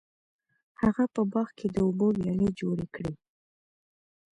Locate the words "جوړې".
2.59-2.87